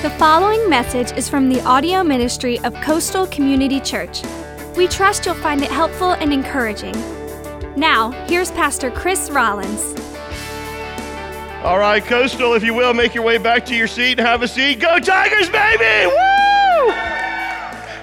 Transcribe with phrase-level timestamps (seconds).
[0.00, 4.22] The following message is from the audio ministry of Coastal Community Church.
[4.76, 6.94] We trust you'll find it helpful and encouraging.
[7.74, 9.96] Now, here's Pastor Chris Rollins.
[11.64, 14.42] All right, Coastal, if you will, make your way back to your seat and have
[14.42, 14.78] a seat.
[14.78, 16.06] Go Tigers, baby!
[16.06, 16.94] Woo!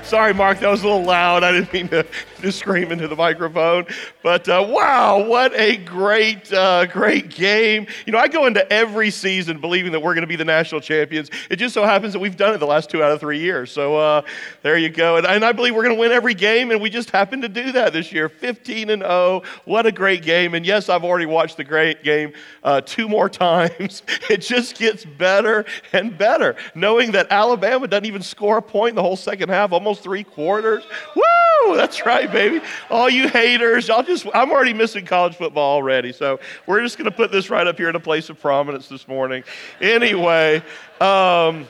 [0.03, 1.45] Sorry, Mark, that was a little loud.
[1.45, 2.05] I didn't mean to
[2.51, 3.87] just scream into the microphone.
[4.21, 7.87] But uh, wow, what a great, uh, great game.
[8.05, 10.81] You know, I go into every season believing that we're going to be the national
[10.81, 11.31] champions.
[11.49, 13.71] It just so happens that we've done it the last two out of three years.
[13.71, 14.21] So uh,
[14.61, 15.17] there you go.
[15.17, 17.49] And, and I believe we're going to win every game, and we just happened to
[17.49, 19.41] do that this year 15 and 0.
[19.65, 20.53] What a great game.
[20.53, 22.33] And yes, I've already watched the great game
[22.63, 24.03] uh, two more times.
[24.29, 28.95] it just gets better and better, knowing that Alabama doesn't even score a point in
[28.95, 30.83] the whole second half, almost three quarters.
[31.15, 31.75] Woo!
[31.75, 32.59] That's right, baby.
[32.89, 36.11] All you haters, I'll just, I'm already missing college football already.
[36.11, 38.89] So we're just going to put this right up here in a place of prominence
[38.89, 39.45] this morning.
[39.79, 40.61] Anyway,
[40.99, 41.65] um,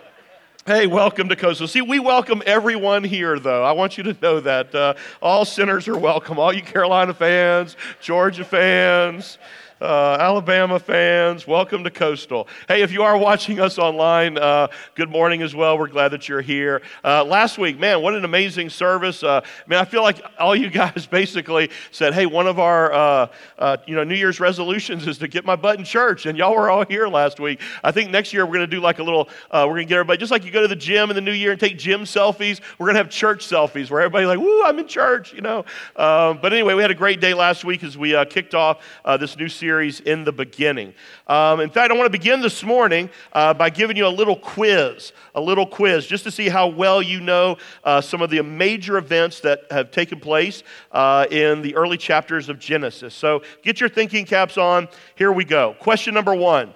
[0.65, 1.67] Hey, welcome to Coastal.
[1.67, 3.63] See, we welcome everyone here, though.
[3.63, 6.39] I want you to know that uh, all sinners are welcome.
[6.39, 9.38] All you Carolina fans, Georgia fans,
[9.81, 12.48] uh, Alabama fans, welcome to Coastal.
[12.68, 15.78] Hey, if you are watching us online, uh, good morning as well.
[15.78, 16.81] We're glad that you're here.
[17.04, 19.22] Uh, last week, man, what an amazing service.
[19.22, 23.28] Uh, man, I feel like all you guys basically said, hey, one of our uh,
[23.59, 26.56] uh, you know New Year's resolutions is to get my butt in church, and y'all
[26.56, 27.59] were all here last week.
[27.84, 29.96] I think next year we're going to do like a little, we're going to get
[29.96, 32.06] everybody, just like you go to the gym in the new year and take gym
[32.06, 35.42] selfies, we're going to have church selfies where everybody like, woo, I'm in church, you
[35.42, 35.66] know.
[35.98, 38.81] Um, but anyway, we had a great day last week as we kicked off
[39.20, 40.94] this new series series in the beginning.
[41.25, 44.35] Um, in fact, I want to begin this morning uh, by giving you a little
[44.35, 48.44] quiz, a little quiz, just to see how well you know uh, some of the
[48.44, 53.16] major events that have taken place uh, in the early chapters of Genesis.
[53.16, 54.88] So get your thinking caps on.
[55.16, 55.75] Here we go.
[55.79, 56.75] Question number one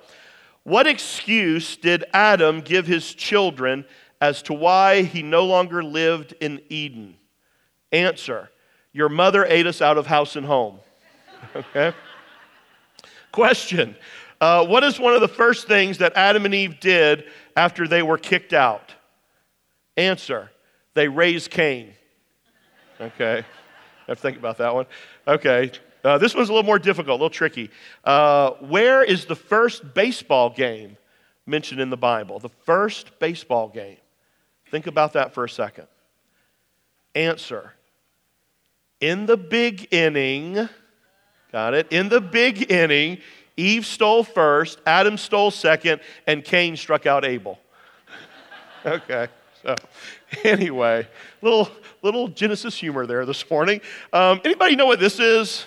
[0.63, 3.85] What excuse did Adam give his children
[4.19, 7.17] as to why he no longer lived in Eden?
[7.91, 8.49] Answer
[8.93, 10.79] Your mother ate us out of house and home.
[11.55, 11.93] Okay?
[13.31, 13.95] Question
[14.41, 17.25] uh, What is one of the first things that Adam and Eve did
[17.55, 18.93] after they were kicked out?
[19.97, 20.51] Answer
[20.93, 21.93] They raised Cain.
[22.99, 23.39] Okay.
[23.39, 24.85] I have to think about that one.
[25.27, 25.71] Okay.
[26.03, 27.69] Uh, this one's a little more difficult, a little tricky.
[28.03, 30.97] Uh, where is the first baseball game
[31.45, 32.39] mentioned in the Bible?
[32.39, 33.97] The first baseball game.
[34.71, 35.87] Think about that for a second.
[37.15, 37.73] Answer.
[39.01, 40.69] In the big inning,
[41.51, 41.91] Got it?
[41.91, 43.19] In the big inning,
[43.57, 47.59] Eve stole first, Adam stole second, and Cain struck out Abel.
[48.85, 49.27] okay,
[49.63, 49.75] so
[50.43, 51.07] anyway,
[51.41, 51.69] little
[52.01, 53.81] little Genesis humor there this morning.
[54.13, 55.65] Um, anybody know what this is?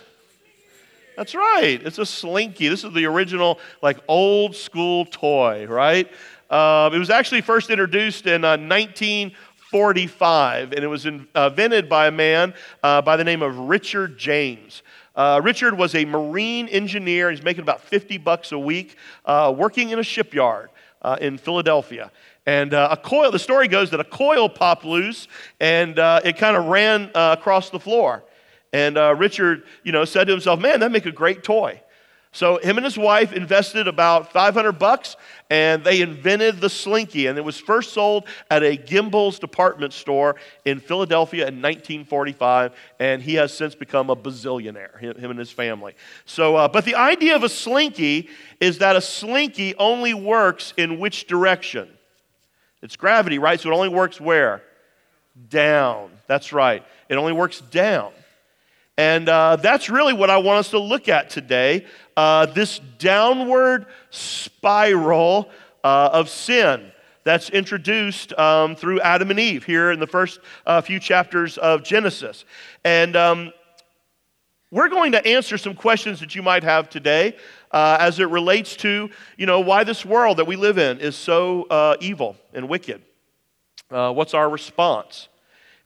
[1.16, 1.80] That's right.
[1.84, 2.68] It's a slinky.
[2.68, 6.08] This is the original, like old school toy, right?
[6.48, 11.88] Um, it was actually first introduced in uh, 1945, and it was in, uh, invented
[11.88, 14.82] by a man uh, by the name of Richard James.
[15.14, 17.30] Uh, Richard was a marine engineer.
[17.30, 20.70] He's making about 50 bucks a week uh, working in a shipyard
[21.02, 22.10] uh, in Philadelphia.
[22.46, 25.28] And uh, a coil, the story goes that a coil popped loose
[25.60, 28.24] and uh, it kind of ran uh, across the floor.
[28.72, 31.82] And Richard, you know, said to himself, man, that'd make a great toy.
[32.34, 35.16] So him and his wife invested about 500 bucks
[35.50, 40.36] and they invented the slinky and it was first sold at a Gimbel's department store
[40.64, 45.94] in Philadelphia in 1945 and he has since become a bazillionaire him and his family.
[46.24, 50.98] So uh, but the idea of a slinky is that a slinky only works in
[50.98, 51.86] which direction?
[52.80, 53.60] It's gravity, right?
[53.60, 54.62] So it only works where?
[55.50, 56.10] Down.
[56.28, 56.82] That's right.
[57.10, 58.12] It only works down.
[58.98, 61.86] And uh, that's really what I want us to look at today
[62.16, 65.48] uh, this downward spiral
[65.82, 66.92] uh, of sin
[67.24, 71.82] that's introduced um, through Adam and Eve here in the first uh, few chapters of
[71.82, 72.44] Genesis.
[72.84, 73.52] And um,
[74.70, 77.36] we're going to answer some questions that you might have today
[77.70, 81.16] uh, as it relates to, you know, why this world that we live in is
[81.16, 83.00] so uh, evil and wicked.
[83.88, 85.28] what's our response?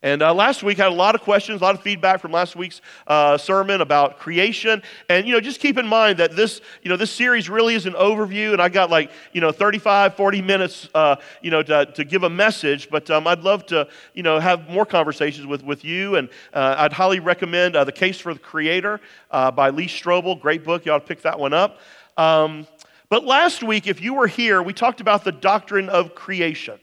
[0.06, 2.30] And uh, last week I had a lot of questions, a lot of feedback from
[2.30, 4.80] last week's uh, sermon about creation.
[5.08, 7.86] And you know, just keep in mind that this, you know, this series really is
[7.86, 11.86] an overview, and I got like you know 35, 40 minutes, uh, you know, to,
[11.86, 12.88] to give a message.
[12.88, 16.76] But um, I'd love to, you know, have more conversations with with you, and uh,
[16.78, 19.00] I'd highly recommend uh, the Case for the Creator
[19.32, 20.40] uh, by Lee Strobel.
[20.40, 20.86] Great book.
[20.86, 21.80] You ought to pick that one up.
[22.16, 22.68] Um,
[23.08, 26.78] but last week, if you were here, we talked about the doctrine of creation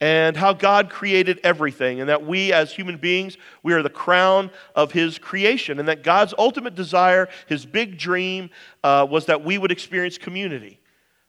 [0.00, 4.50] and how God created everything, and that we as human beings, we are the crown
[4.74, 8.50] of His creation, and that God's ultimate desire, His big dream,
[8.82, 10.80] uh, was that we would experience community.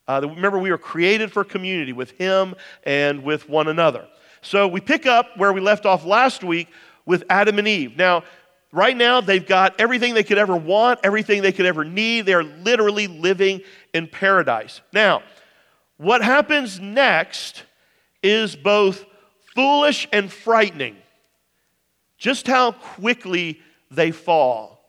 [0.07, 4.07] Uh, remember, we were created for community with Him and with one another.
[4.41, 6.67] So we pick up where we left off last week
[7.05, 7.97] with Adam and Eve.
[7.97, 8.23] Now,
[8.71, 12.25] right now, they've got everything they could ever want, everything they could ever need.
[12.25, 13.61] They're literally living
[13.93, 14.81] in paradise.
[14.93, 15.23] Now,
[15.97, 17.63] what happens next
[18.23, 19.05] is both
[19.55, 20.97] foolish and frightening.
[22.17, 23.59] Just how quickly
[23.89, 24.83] they fall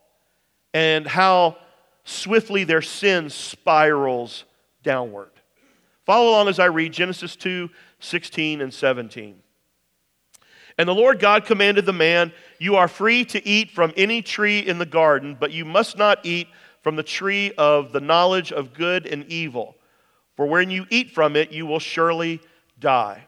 [0.74, 1.56] and how
[2.04, 4.44] swiftly their sin spirals
[4.82, 5.30] downward.
[6.04, 7.70] Follow along as I read Genesis 2
[8.00, 9.36] 16 and 17.
[10.78, 14.58] And the Lord God commanded the man, You are free to eat from any tree
[14.58, 16.48] in the garden, but you must not eat
[16.82, 19.76] from the tree of the knowledge of good and evil,
[20.36, 22.40] for when you eat from it, you will surely
[22.82, 23.26] die.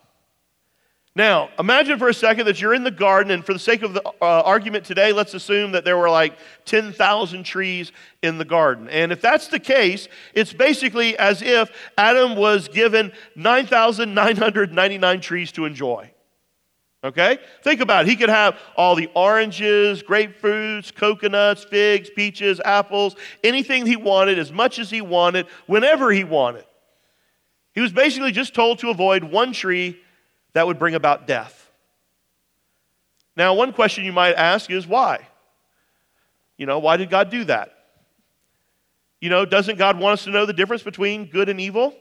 [1.17, 3.95] Now, imagine for a second that you're in the garden, and for the sake of
[3.95, 7.93] the uh, argument today, let's assume that there were like 10,000 trees
[8.23, 8.89] in the garden.
[8.89, 15.67] And if that's the case, it's basically as if Adam was given 9,999 trees to
[15.67, 16.11] enjoy.
[17.05, 17.39] Okay?
[17.63, 18.09] Think about it.
[18.09, 23.15] He could have all the oranges, grapefruits, coconuts, figs, peaches, apples,
[23.45, 26.65] anything he wanted, as much as he wanted, whenever he wanted.
[27.75, 29.99] He was basically just told to avoid one tree
[30.53, 31.71] that would bring about death.
[33.37, 35.27] Now, one question you might ask is why?
[36.57, 37.73] You know, why did God do that?
[39.21, 41.95] You know, doesn't God want us to know the difference between good and evil?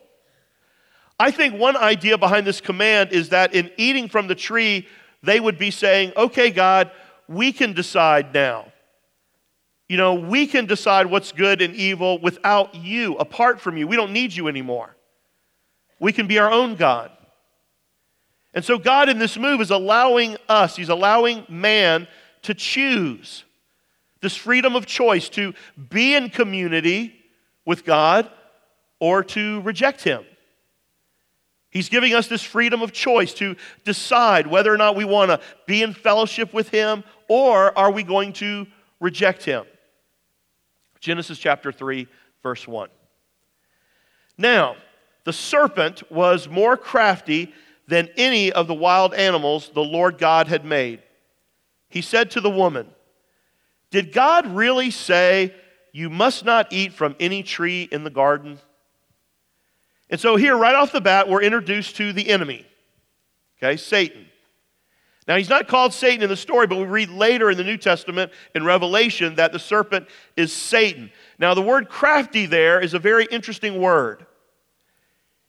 [1.19, 4.87] I think one idea behind this command is that in eating from the tree,
[5.23, 6.91] they would be saying, okay, God,
[7.27, 8.71] we can decide now.
[9.87, 13.87] You know, we can decide what's good and evil without you, apart from you.
[13.87, 14.95] We don't need you anymore.
[15.99, 17.11] We can be our own God.
[18.53, 22.07] And so, God in this move is allowing us, He's allowing man
[22.43, 23.43] to choose
[24.21, 25.53] this freedom of choice to
[25.89, 27.13] be in community
[27.65, 28.29] with God
[28.99, 30.23] or to reject Him.
[31.69, 35.41] He's giving us this freedom of choice to decide whether or not we want to
[35.65, 38.67] be in fellowship with Him or are we going to
[38.99, 39.65] reject Him.
[40.99, 42.07] Genesis chapter 3,
[42.43, 42.89] verse 1.
[44.37, 44.77] Now,
[45.23, 47.53] the serpent was more crafty
[47.87, 51.01] than any of the wild animals the Lord God had made.
[51.89, 52.87] He said to the woman,
[53.91, 55.53] Did God really say,
[55.91, 58.59] You must not eat from any tree in the garden?
[60.09, 62.65] And so, here, right off the bat, we're introduced to the enemy,
[63.57, 64.25] okay, Satan.
[65.27, 67.77] Now, he's not called Satan in the story, but we read later in the New
[67.77, 71.11] Testament in Revelation that the serpent is Satan.
[71.39, 74.25] Now, the word crafty there is a very interesting word.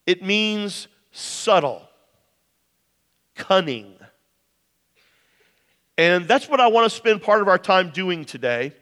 [0.06, 1.82] It means subtle
[3.34, 3.94] cunning.
[5.96, 8.72] And that's what I want to spend part of our time doing today.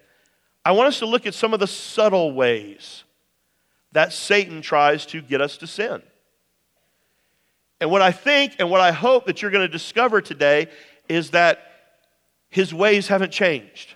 [0.65, 3.05] I want us to look at some of the subtle ways
[3.93, 6.03] that Satan tries to get us to sin.
[7.81, 10.69] And what I think and what I hope that you're going to discover today
[11.09, 11.59] is that
[12.49, 13.95] his ways haven't changed.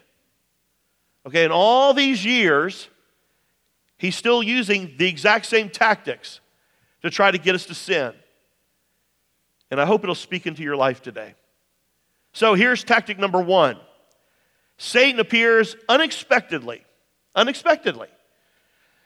[1.26, 2.88] Okay, in all these years,
[3.96, 6.40] he's still using the exact same tactics
[7.06, 8.12] to try to get us to sin.
[9.70, 11.34] And I hope it'll speak into your life today.
[12.32, 13.78] So here's tactic number one
[14.78, 16.84] Satan appears unexpectedly.
[17.34, 18.08] Unexpectedly.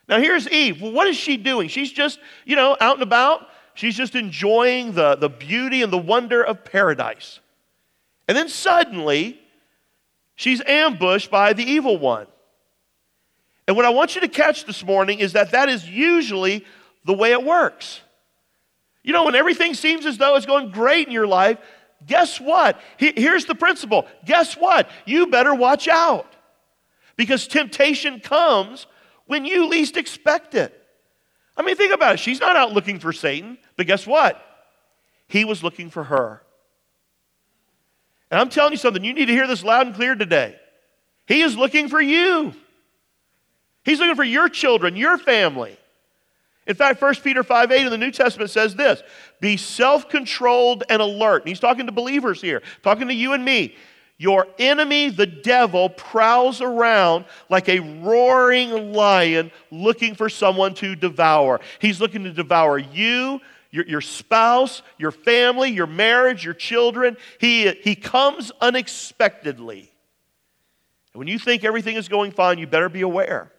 [0.07, 0.81] Now here's Eve.
[0.81, 1.67] Well, what is she doing?
[1.67, 3.47] She's just, you know, out and about.
[3.73, 7.39] She's just enjoying the, the beauty and the wonder of paradise.
[8.27, 9.39] And then suddenly,
[10.35, 12.27] she's ambushed by the evil one.
[13.67, 16.65] And what I want you to catch this morning is that that is usually
[17.05, 18.01] the way it works.
[19.03, 21.57] You know, when everything seems as though it's going great in your life,
[22.05, 22.79] guess what?
[22.97, 24.07] Here's the principle.
[24.25, 24.89] Guess what?
[25.05, 26.27] You better watch out.
[27.15, 28.85] Because temptation comes
[29.25, 30.77] when you least expect it.
[31.57, 32.19] I mean, think about it.
[32.19, 34.43] She's not out looking for Satan, but guess what?
[35.27, 36.41] He was looking for her.
[38.29, 40.55] And I'm telling you something, you need to hear this loud and clear today.
[41.27, 42.53] He is looking for you.
[43.83, 45.77] He's looking for your children, your family.
[46.67, 49.01] In fact, 1 Peter 5 8 in the New Testament says this
[49.39, 51.43] Be self controlled and alert.
[51.43, 53.75] And he's talking to believers here, talking to you and me.
[54.17, 61.59] Your enemy, the devil, prowls around like a roaring lion looking for someone to devour.
[61.79, 63.41] He's looking to devour you,
[63.71, 67.17] your, your spouse, your family, your marriage, your children.
[67.39, 69.91] He, he comes unexpectedly.
[71.13, 73.51] And when you think everything is going fine, you better be aware.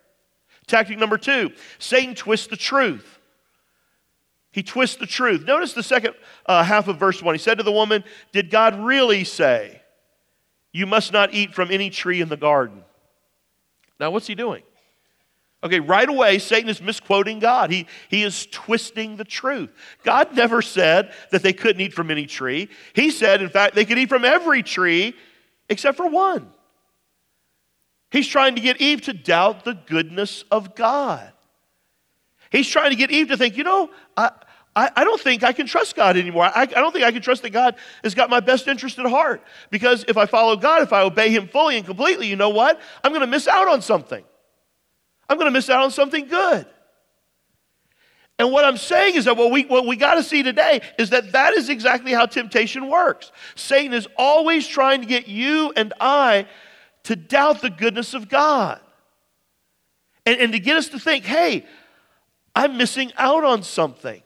[0.67, 3.19] Tactic number two Satan twists the truth.
[4.53, 5.45] He twists the truth.
[5.45, 6.15] Notice the second
[6.45, 7.35] uh, half of verse 1.
[7.35, 9.81] He said to the woman, Did God really say,
[10.73, 12.85] You must not eat from any tree in the garden?
[13.99, 14.63] Now, what's he doing?
[15.65, 17.71] Okay, right away, Satan is misquoting God.
[17.71, 19.71] He, he is twisting the truth.
[20.03, 22.69] God never said that they couldn't eat from any tree.
[22.95, 25.15] He said, in fact, they could eat from every tree
[25.69, 26.52] except for one.
[28.13, 31.33] He's trying to get Eve to doubt the goodness of God.
[32.51, 34.31] He's trying to get Eve to think, you know, I,
[34.77, 36.45] I, I don't think I can trust God anymore.
[36.45, 39.07] I, I don't think I can trust that God has got my best interest at
[39.07, 39.43] heart.
[39.71, 42.79] Because if I follow God, if I obey Him fully and completely, you know what?
[43.03, 44.23] I'm going to miss out on something.
[45.31, 46.67] I'm going to miss out on something good.
[48.39, 51.11] And what I'm saying is that what we, what we got to see today is
[51.11, 53.33] that that is exactly how temptation works.
[53.55, 56.47] Satan is always trying to get you and I
[57.05, 58.81] to doubt the goodness of God
[60.25, 61.67] and, and to get us to think, hey,
[62.55, 64.23] I'm missing out on something.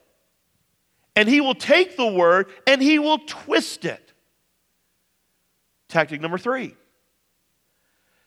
[1.15, 4.13] And he will take the word and he will twist it.
[5.87, 6.75] Tactic number three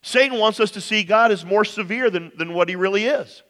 [0.02, 3.42] Satan wants us to see God as more severe than, than what he really is.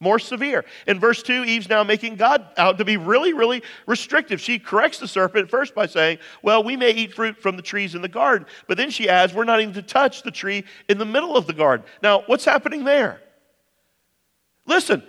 [0.00, 0.64] More severe.
[0.86, 4.40] In verse 2, Eve's now making God out to be really, really restrictive.
[4.40, 7.94] She corrects the serpent first by saying, Well, we may eat fruit from the trees
[7.94, 8.46] in the garden.
[8.66, 11.46] But then she adds, We're not even to touch the tree in the middle of
[11.46, 11.86] the garden.
[12.02, 13.20] Now, what's happening there?
[14.66, 15.02] Listen,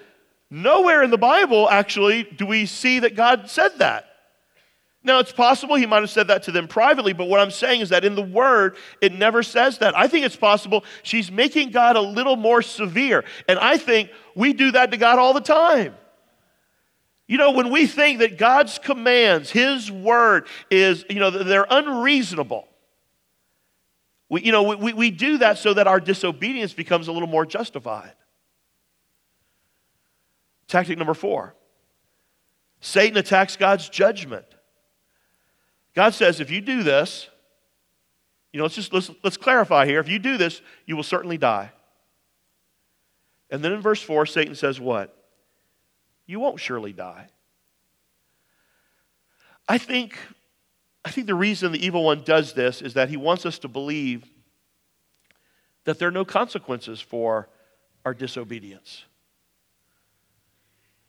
[0.54, 4.11] Nowhere in the Bible, actually, do we see that God said that.
[5.04, 7.82] Now, it's possible he might have said that to them privately, but what I'm saying
[7.82, 9.98] is that in the Word, it never says that.
[9.98, 13.24] I think it's possible she's making God a little more severe.
[13.48, 15.96] And I think we do that to God all the time.
[17.28, 22.68] You know, when we think that God's commands, His Word is, you know, they're unreasonable,
[24.30, 27.46] we, you know, we, we do that so that our disobedience becomes a little more
[27.46, 28.14] justified.
[30.68, 31.56] Tactic number four
[32.80, 34.46] Satan attacks God's judgment.
[35.94, 37.28] God says, if you do this,
[38.52, 40.00] you know, let's just let's, let's clarify here.
[40.00, 41.72] If you do this, you will certainly die.
[43.50, 45.16] And then in verse 4, Satan says, What?
[46.26, 47.28] You won't surely die.
[49.68, 50.18] I think,
[51.04, 53.68] I think the reason the evil one does this is that he wants us to
[53.68, 54.26] believe
[55.86, 57.50] that there are no consequences for
[58.06, 59.06] our disobedience.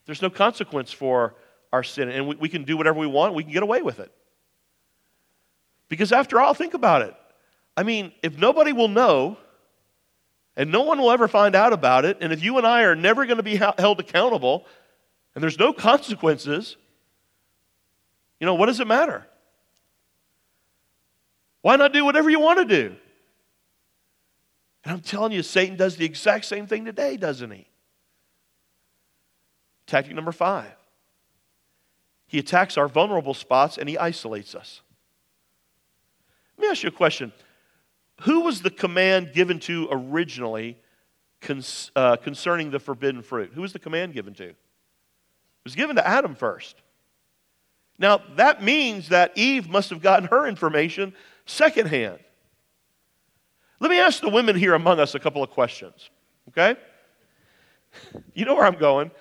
[0.05, 1.35] There's no consequence for
[1.71, 3.99] our sin, and we, we can do whatever we want, we can get away with
[3.99, 4.11] it.
[5.89, 7.15] Because after all, think about it.
[7.75, 9.37] I mean, if nobody will know,
[10.55, 12.95] and no one will ever find out about it, and if you and I are
[12.95, 14.65] never going to be held accountable,
[15.33, 16.77] and there's no consequences,
[18.39, 19.25] you know, what does it matter?
[21.61, 22.95] Why not do whatever you want to do?
[24.83, 27.67] And I'm telling you, Satan does the exact same thing today, doesn't he?
[29.87, 30.73] Tactic number five
[32.33, 34.81] he attacks our vulnerable spots and he isolates us.
[36.57, 37.31] Let me ask you a question.
[38.21, 40.77] Who was the command given to originally
[41.41, 43.51] cons- uh, concerning the forbidden fruit?
[43.53, 44.49] Who was the command given to?
[44.49, 44.55] It
[45.63, 46.75] was given to Adam first.
[47.97, 51.13] Now, that means that Eve must have gotten her information
[51.45, 52.19] secondhand.
[53.79, 56.09] Let me ask the women here among us a couple of questions,
[56.49, 56.75] okay?
[58.33, 59.11] You know where I'm going.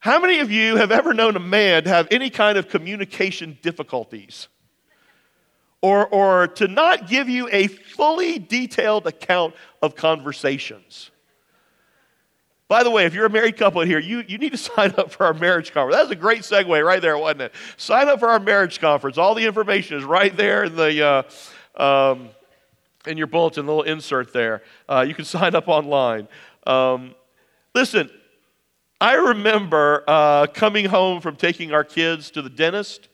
[0.00, 3.58] How many of you have ever known a man to have any kind of communication
[3.62, 4.48] difficulties?
[5.80, 11.12] Or, or to not give you a fully detailed account of conversations?
[12.66, 14.92] By the way, if you're a married couple in here, you, you need to sign
[14.98, 15.96] up for our marriage conference.
[15.96, 17.54] That was a great segue right there, wasn't it?
[17.76, 19.18] Sign up for our marriage conference.
[19.18, 21.26] All the information is right there in the
[21.76, 22.30] uh, um,
[23.06, 24.62] in your bulletin, little insert there.
[24.88, 26.28] Uh, you can sign up online.
[26.66, 27.14] Um,
[27.74, 28.10] listen,
[29.00, 33.08] I remember uh, coming home from taking our kids to the dentist,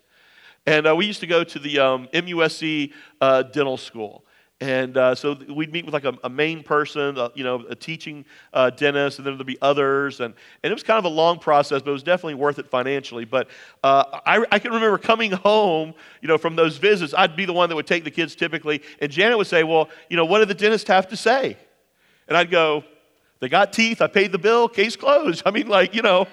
[0.67, 4.25] and uh, we used to go to the um, MUSC uh, dental school.
[4.61, 7.75] And uh, so we'd meet with like a, a main person, uh, you know, a
[7.75, 10.21] teaching uh, dentist, and then there'd be others.
[10.21, 12.69] And, and it was kind of a long process, but it was definitely worth it
[12.71, 13.25] financially.
[13.25, 13.49] But
[13.83, 15.93] I, I can remember coming home,
[16.23, 17.13] you know, from those visits.
[17.17, 18.81] I'd be the one that would take the kids typically.
[19.01, 21.59] And Janet would say, Well, you know, what did the dentist have to say?
[22.29, 22.85] And I'd go,
[23.41, 24.01] they got teeth.
[24.01, 24.69] I paid the bill.
[24.69, 25.43] Case closed.
[25.45, 26.27] I mean, like, you know,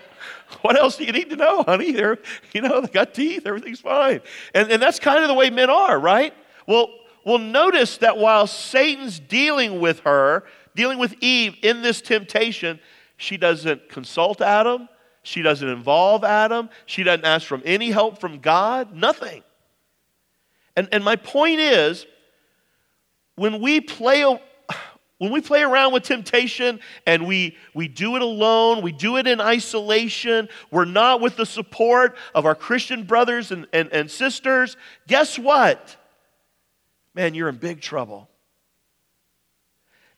[0.62, 1.92] what else do you need to know, honey?
[1.92, 2.18] They're,
[2.54, 3.46] you know, they got teeth.
[3.46, 4.22] Everything's fine.
[4.54, 6.34] And, and that's kind of the way men are, right?
[6.68, 6.90] Well,
[7.26, 10.44] well, notice that while Satan's dealing with her,
[10.76, 12.80] dealing with Eve in this temptation,
[13.18, 14.90] she doesn't consult Adam.
[15.24, 16.70] She doesn't involve Adam.
[16.86, 18.94] She doesn't ask for any help from God.
[18.94, 19.44] Nothing.
[20.76, 22.08] And, and my point is,
[23.36, 24.24] when we play
[25.22, 29.28] when we play around with temptation and we, we do it alone, we do it
[29.28, 34.78] in isolation, we're not with the support of our Christian brothers and, and, and sisters,
[35.08, 35.96] guess what?
[37.14, 38.32] Man, you're in big trouble.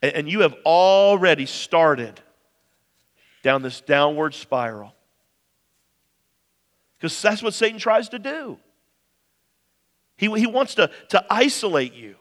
[0.01, 2.21] And, and you have already started
[3.43, 4.95] down this downward spiral.
[6.97, 8.57] Because that's what Satan tries to do.
[10.15, 12.15] He, he wants to, to isolate you.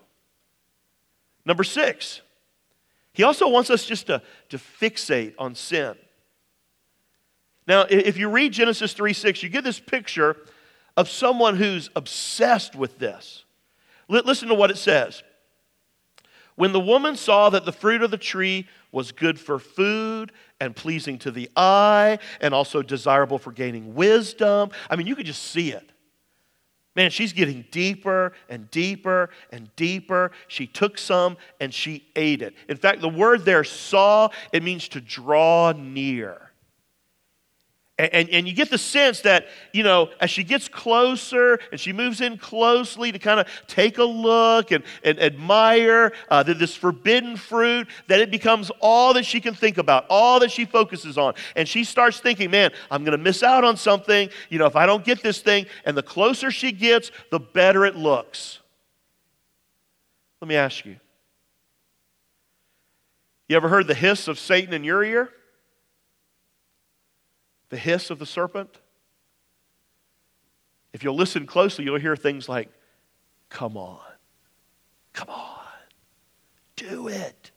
[1.45, 2.23] Number six,
[3.13, 5.95] he also wants us just to, to fixate on sin.
[7.67, 10.37] Now, if you read Genesis 3 6, you get this picture
[10.97, 13.45] of someone who's obsessed with this.
[14.09, 15.23] Listen to what it says.
[16.55, 20.77] When the woman saw that the fruit of the tree was good for food and
[20.77, 25.43] pleasing to the eye and also desirable for gaining wisdom, I mean, you could just
[25.43, 25.91] see it.
[26.95, 30.31] Man, she's getting deeper and deeper and deeper.
[30.49, 32.55] She took some and she ate it.
[32.69, 36.52] In fact, the word there, saw, it means to draw near.
[38.11, 41.93] And, and, you get the sense that, you know, as she gets closer and she
[41.93, 47.37] moves in closely to kind of take a look and, and admire uh, this forbidden
[47.37, 51.35] fruit, that it becomes all that she can think about, all that she focuses on.
[51.55, 54.75] And she starts thinking, man, I'm going to miss out on something, you know, if
[54.75, 55.67] I don't get this thing.
[55.85, 58.59] And the closer she gets, the better it looks.
[60.41, 60.97] Let me ask you
[63.53, 65.29] you ever heard the hiss of Satan in your ear?
[67.73, 68.69] The hiss of the serpent?
[70.93, 72.69] If you'll listen closely, you'll hear things like,
[73.49, 73.99] Come on,
[75.15, 75.59] come on,
[76.77, 77.51] do it.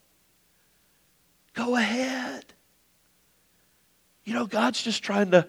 [1.53, 2.45] Go ahead.
[4.23, 5.47] You know, God's just trying to,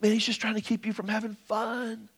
[0.00, 2.08] man, He's just trying to keep you from having fun.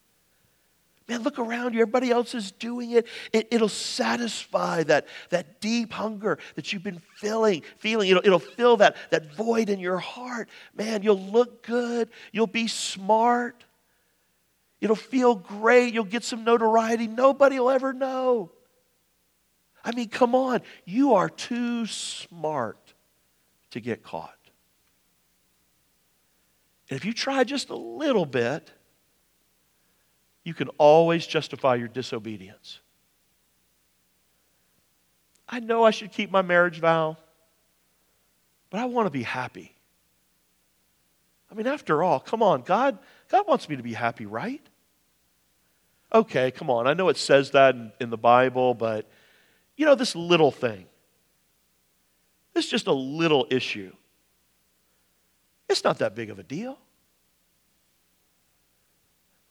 [1.07, 1.81] Man, look around you.
[1.81, 3.07] Everybody else is doing it.
[3.33, 7.63] it will satisfy that, that deep hunger that you've been feeling.
[7.79, 8.09] feeling.
[8.09, 10.49] It'll, it'll fill that, that void in your heart.
[10.75, 12.09] Man, you'll look good.
[12.33, 13.65] You'll be smart.
[14.81, 15.93] It'll feel great.
[15.93, 17.07] You'll get some notoriety.
[17.07, 18.51] Nobody will ever know.
[19.85, 20.63] I mean, come on.
[20.87, 22.95] You are too smart
[23.73, 24.39] to get caught.
[26.89, 28.71] And if you try just a little bit,
[30.45, 32.79] you can always justify your disobedience.
[35.49, 37.17] I know I should keep my marriage vow,
[38.71, 39.75] but I want to be happy.
[41.51, 44.63] I mean, after all, come on, God, God wants me to be happy, right?
[46.13, 46.87] Okay, come on.
[46.87, 49.09] I know it says that in, in the Bible, but
[49.77, 50.87] you know, this little thing,
[52.53, 53.93] this is just a little issue.
[55.69, 56.79] It's not that big of a deal.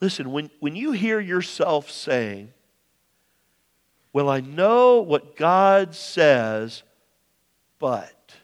[0.03, 2.51] Listen, when, when you hear yourself saying,
[4.11, 6.83] Well, I know what God says,
[7.79, 8.35] but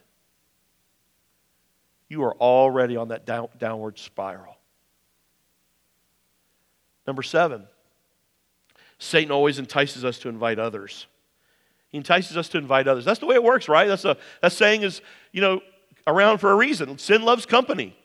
[2.07, 4.55] you are already on that down, downward spiral.
[7.05, 7.67] Number seven,
[8.97, 11.07] Satan always entices us to invite others.
[11.89, 13.03] He entices us to invite others.
[13.03, 13.89] That's the way it works, right?
[13.89, 15.01] That's a that saying is,
[15.33, 15.59] you know,
[16.07, 16.97] around for a reason.
[16.99, 17.98] Sin loves company.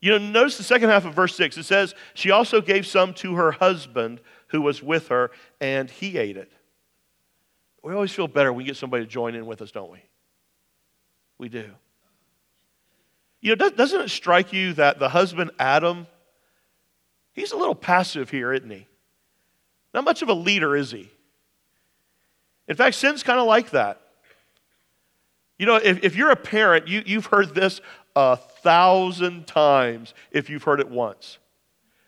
[0.00, 1.58] You know, notice the second half of verse 6.
[1.58, 6.16] It says, She also gave some to her husband who was with her, and he
[6.16, 6.50] ate it.
[7.82, 10.02] We always feel better when we get somebody to join in with us, don't we?
[11.38, 11.70] We do.
[13.40, 16.06] You know, doesn't it strike you that the husband, Adam,
[17.32, 18.86] he's a little passive here, isn't he?
[19.94, 21.10] Not much of a leader, is he?
[22.68, 24.00] In fact, sin's kind of like that.
[25.58, 27.80] You know, if, if you're a parent, you, you've heard this
[28.14, 31.38] a thousand times if you've heard it once.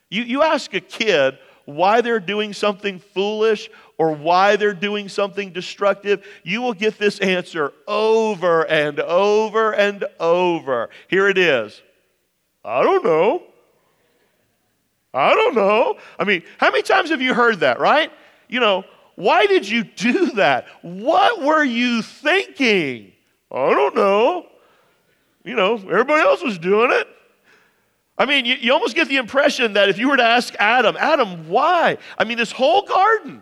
[0.09, 5.51] You, you ask a kid why they're doing something foolish or why they're doing something
[5.51, 10.89] destructive, you will get this answer over and over and over.
[11.07, 11.81] Here it is
[12.65, 13.43] I don't know.
[15.13, 15.97] I don't know.
[16.17, 18.11] I mean, how many times have you heard that, right?
[18.47, 18.83] You know,
[19.15, 20.65] why did you do that?
[20.81, 23.11] What were you thinking?
[23.51, 24.47] I don't know.
[25.43, 27.07] You know, everybody else was doing it.
[28.17, 30.95] I mean, you, you almost get the impression that if you were to ask Adam,
[30.99, 31.97] Adam, why?
[32.17, 33.41] I mean, this whole garden,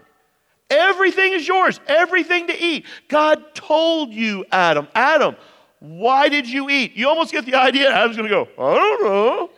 [0.70, 2.86] everything is yours, everything to eat.
[3.10, 5.36] God told you, Adam, Adam,
[5.80, 6.96] why did you eat?
[6.96, 9.50] You almost get the idea Adam's going to go, I don't know.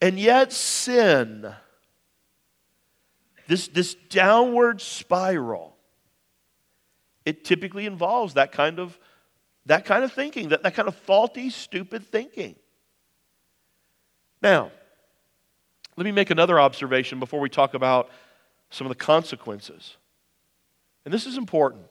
[0.00, 1.52] And yet, sin,
[3.48, 5.76] this, this downward spiral,
[7.24, 8.98] it typically involves that kind of
[9.66, 12.56] that kind of thinking, that, that kind of faulty, stupid thinking.
[14.40, 14.72] Now,
[15.96, 18.10] let me make another observation before we talk about
[18.70, 19.96] some of the consequences.
[21.04, 21.84] And this is important.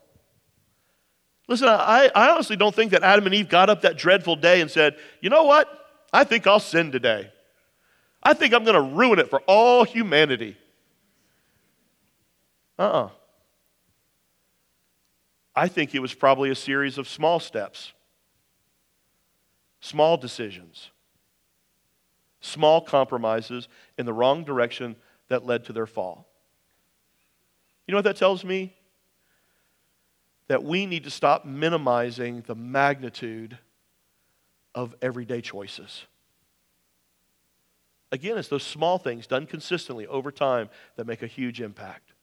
[1.47, 4.61] Listen, I, I honestly don't think that Adam and Eve got up that dreadful day
[4.61, 5.67] and said, you know what?
[6.13, 7.31] I think I'll sin today.
[8.23, 10.57] I think I'm going to ruin it for all humanity.
[12.77, 13.05] Uh uh-uh.
[13.05, 13.09] uh
[15.55, 17.93] I think it was probably a series of small steps.
[19.81, 20.91] small decisions,
[22.39, 24.95] small compromises in the wrong direction
[25.27, 26.27] that led to their fall.
[27.87, 28.75] You know what that tells me?
[30.47, 33.57] That we need to stop minimizing the magnitude
[34.75, 36.05] of everyday choices.
[38.11, 42.13] Again, it's those small things done consistently over time that make a huge impact.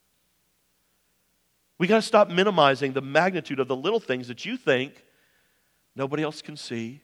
[1.79, 5.05] We got to stop minimizing the magnitude of the little things that you think
[5.95, 7.01] nobody else can see,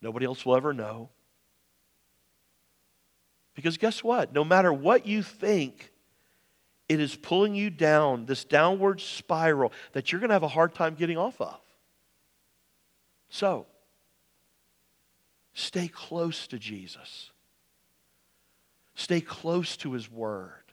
[0.00, 1.10] nobody else will ever know.
[3.54, 4.32] Because guess what?
[4.32, 5.92] No matter what you think,
[6.88, 10.74] it is pulling you down this downward spiral that you're going to have a hard
[10.74, 11.58] time getting off of.
[13.28, 13.66] So,
[15.52, 17.30] stay close to Jesus,
[18.94, 20.65] stay close to His Word.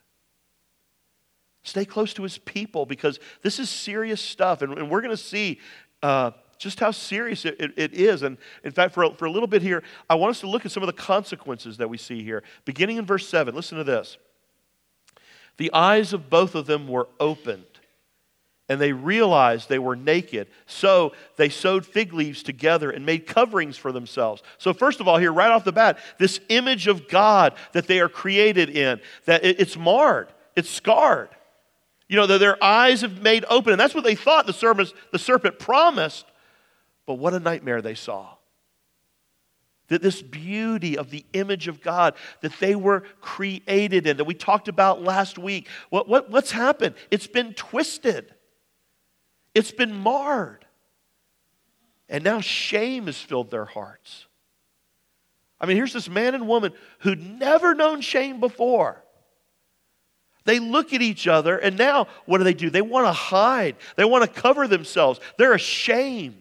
[1.63, 4.62] Stay close to his people because this is serious stuff.
[4.62, 5.60] And, and we're going to see
[6.02, 8.21] uh, just how serious it, it, it is.
[8.21, 10.65] And in fact, for a, for a little bit here, I want us to look
[10.65, 12.43] at some of the consequences that we see here.
[12.65, 14.17] Beginning in verse 7, listen to this.
[15.58, 17.63] The eyes of both of them were opened,
[18.67, 20.47] and they realized they were naked.
[20.65, 24.41] So they sewed fig leaves together and made coverings for themselves.
[24.58, 27.99] So, first of all, here, right off the bat, this image of God that they
[27.99, 31.30] are created in, that it, it's marred, it's scarred.
[32.13, 33.73] You know, their eyes have made open.
[33.73, 36.28] And that's what they thought the serpent, the serpent promised.
[37.08, 38.36] But what a nightmare they saw.
[39.88, 44.36] That this beauty of the image of God that they were created in, that we
[44.36, 46.93] talked about last week, what, what, what's happened?
[47.10, 48.32] It's been twisted,
[49.56, 50.67] it's been marred.
[52.10, 54.28] And now shame has filled their hearts.
[55.60, 59.02] I mean, here's this man and woman who'd never known shame before.
[60.45, 62.69] They look at each other, and now what do they do?
[62.69, 65.19] They want to hide, they want to cover themselves.
[65.38, 66.39] They're ashamed.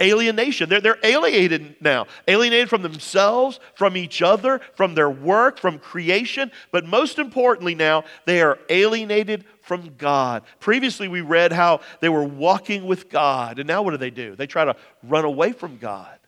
[0.00, 0.68] Alienation.
[0.68, 6.50] They're, they're alienated now, alienated from themselves, from each other, from their work, from creation.
[6.72, 10.42] But most importantly, now, they are alienated from God.
[10.58, 14.34] Previously, we read how they were walking with God, and now what do they do?
[14.34, 14.74] They try to
[15.04, 16.18] run away from God.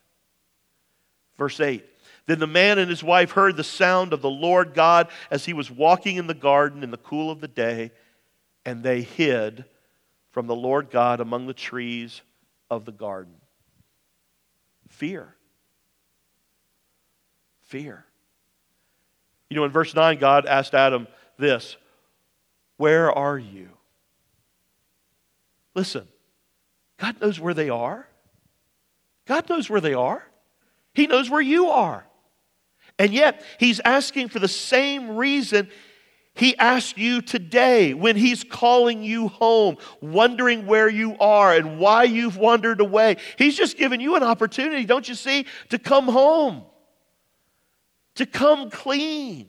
[1.37, 1.85] Verse 8
[2.26, 5.52] then the man and his wife heard the sound of the Lord God as he
[5.52, 7.90] was walking in the garden in the cool of the day,
[8.64, 9.64] and they hid
[10.30, 12.22] from the Lord God among the trees
[12.70, 13.34] of the garden.
[14.88, 15.34] Fear.
[17.62, 18.06] Fear.
[19.50, 21.06] You know, in verse 9, God asked Adam
[21.38, 21.76] this
[22.78, 23.68] Where are you?
[25.74, 26.08] Listen,
[26.98, 28.08] God knows where they are.
[29.26, 30.26] God knows where they are.
[30.94, 32.06] He knows where you are.
[32.98, 35.68] And yet, he's asking for the same reason
[36.37, 42.04] he asked you today when he's calling you home, wondering where you are and why
[42.04, 43.18] you've wandered away.
[43.38, 46.64] He's just giving you an opportunity, don't you see, to come home,
[48.16, 49.48] to come clean,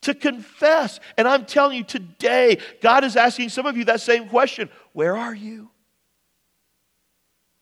[0.00, 0.98] to confess.
[1.18, 5.16] And I'm telling you today, God is asking some of you that same question Where
[5.16, 5.70] are you?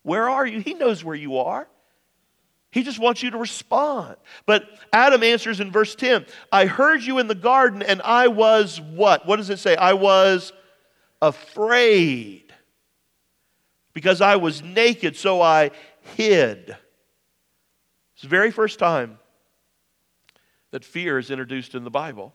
[0.04, 0.60] Where are you?
[0.60, 1.68] He knows where you are.
[2.70, 4.16] He just wants you to respond.
[4.44, 8.80] But Adam answers in verse 10 I heard you in the garden, and I was
[8.80, 9.26] what?
[9.26, 9.76] What does it say?
[9.76, 10.52] I was
[11.22, 12.52] afraid
[13.94, 15.70] because I was naked, so I
[16.16, 16.76] hid.
[18.14, 19.18] It's the very first time
[20.70, 22.34] that fear is introduced in the Bible.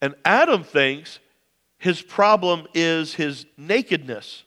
[0.00, 1.18] And Adam thinks
[1.78, 4.44] his problem is his nakedness,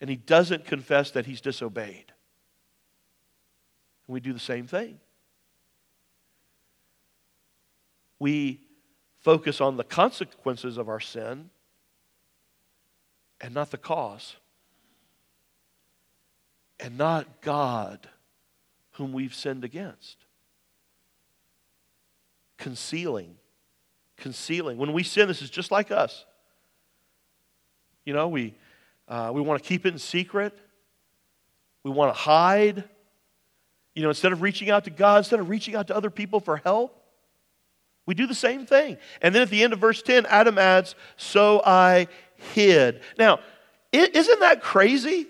[0.00, 2.11] and he doesn't confess that he's disobeyed.
[4.06, 4.98] And we do the same thing.
[8.18, 8.60] We
[9.20, 11.50] focus on the consequences of our sin
[13.40, 14.36] and not the cause.
[16.78, 18.08] And not God
[18.92, 20.16] whom we've sinned against.
[22.58, 23.36] Concealing.
[24.16, 24.78] Concealing.
[24.78, 26.24] When we sin, this is just like us.
[28.04, 28.54] You know, we,
[29.08, 30.56] uh, we want to keep it in secret.
[31.84, 32.84] We want to hide.
[33.94, 36.40] You know, instead of reaching out to God, instead of reaching out to other people
[36.40, 36.98] for help,
[38.06, 38.96] we do the same thing.
[39.20, 42.08] And then at the end of verse 10, Adam adds, So I
[42.54, 43.00] hid.
[43.18, 43.40] Now,
[43.92, 45.26] isn't that crazy?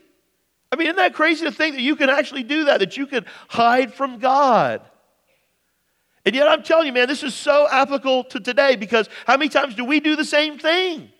[0.70, 3.06] I mean, isn't that crazy to think that you can actually do that, that you
[3.06, 4.80] can hide from God?
[6.24, 9.48] And yet, I'm telling you, man, this is so applicable to today because how many
[9.48, 11.10] times do we do the same thing?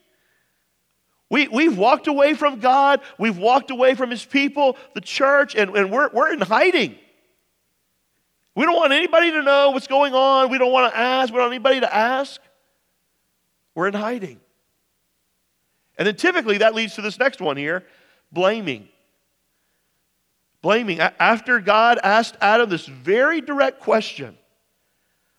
[1.29, 5.75] We, we've walked away from God, we've walked away from His people, the church, and,
[5.77, 6.97] and we're, we're in hiding.
[8.55, 10.51] We don't want anybody to know what's going on.
[10.51, 11.33] We don't want to ask.
[11.33, 12.41] We don't want anybody to ask.
[13.75, 14.41] We're in hiding.
[15.97, 17.85] And then typically that leads to this next one here
[18.31, 18.89] blaming.
[20.61, 21.01] Blaming.
[21.01, 24.37] After God asked Adam this very direct question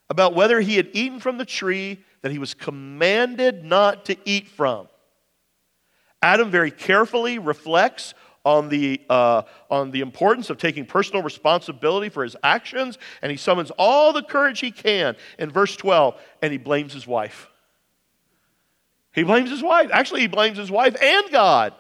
[0.10, 4.47] about whether he had eaten from the tree that he was commanded not to eat
[4.47, 4.88] from,
[6.21, 8.13] Adam very carefully reflects
[8.45, 13.38] on the, uh, on the importance of taking personal responsibility for his actions, and he
[13.38, 17.49] summons all the courage he can in verse 12, and he blames his wife.
[19.13, 19.89] He blames his wife.
[19.93, 21.73] Actually, he blames his wife and God.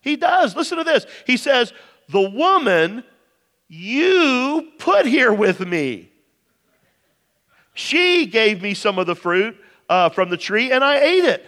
[0.00, 0.54] He does.
[0.54, 1.04] Listen to this.
[1.26, 1.72] He says,
[2.08, 3.02] The woman
[3.68, 6.12] you put here with me,
[7.74, 9.56] she gave me some of the fruit
[9.88, 11.44] uh, from the tree, and I ate it.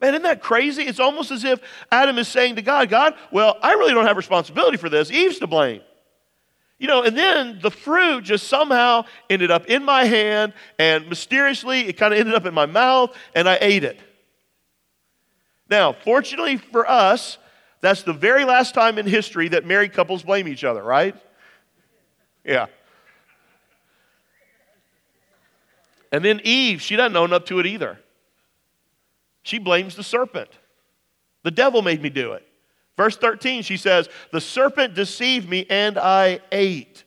[0.00, 0.82] Man, isn't that crazy?
[0.84, 1.60] It's almost as if
[1.92, 5.10] Adam is saying to God, God, well, I really don't have responsibility for this.
[5.10, 5.82] Eve's to blame.
[6.78, 11.80] You know, and then the fruit just somehow ended up in my hand, and mysteriously
[11.80, 14.00] it kind of ended up in my mouth, and I ate it.
[15.68, 17.36] Now, fortunately for us,
[17.82, 21.14] that's the very last time in history that married couples blame each other, right?
[22.44, 22.66] Yeah.
[26.10, 27.98] And then Eve, she doesn't own up to it either.
[29.50, 30.48] She blames the serpent.
[31.42, 32.46] The devil made me do it.
[32.96, 37.02] Verse 13, she says, The serpent deceived me and I ate.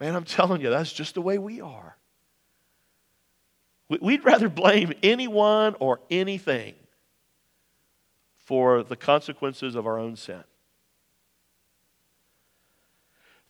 [0.00, 1.98] Man, I'm telling you, that's just the way we are.
[3.90, 6.74] We'd rather blame anyone or anything
[8.38, 10.44] for the consequences of our own sin.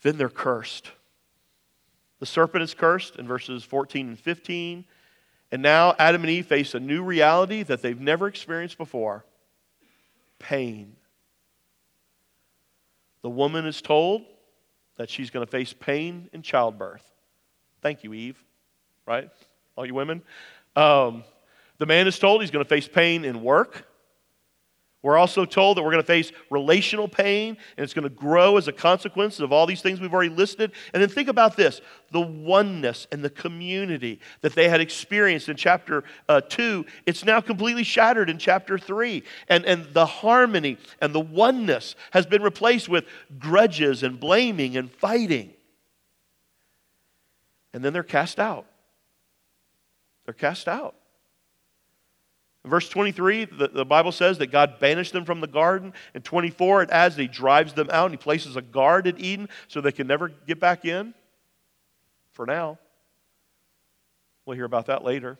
[0.03, 0.91] Then they're cursed.
[2.19, 4.85] The serpent is cursed in verses 14 and 15.
[5.57, 9.25] And now Adam and Eve face a new reality that they've never experienced before
[10.39, 10.97] pain.
[13.23, 14.27] The woman is told
[14.99, 17.03] that she's going to face pain in childbirth.
[17.81, 18.37] Thank you, Eve,
[19.07, 19.31] right?
[19.77, 20.21] All you women.
[20.77, 21.25] Um,
[21.79, 23.87] the man is told he's going to face pain in work.
[25.07, 28.57] We're also told that we're going to face relational pain, and it's going to grow
[28.57, 30.73] as a consequence of all these things we've already listed.
[30.93, 35.55] And then think about this the oneness and the community that they had experienced in
[35.55, 39.23] chapter uh, 2, it's now completely shattered in chapter 3.
[39.49, 43.05] And, and the harmony and the oneness has been replaced with
[43.39, 45.53] grudges and blaming and fighting.
[47.73, 48.67] And then they're cast out.
[50.25, 50.97] They're cast out.
[52.67, 55.93] Verse 23, the, the, Bible says that God banished them from the garden.
[56.15, 59.21] In 24, it adds that He drives them out and He places a guard at
[59.21, 61.15] Eden so they can never get back in.
[62.33, 62.79] For now.
[64.45, 65.39] We'll hear about that later.